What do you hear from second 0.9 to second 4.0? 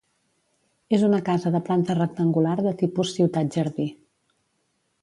És una casa de planta rectangular de tipus ciutat-jardí.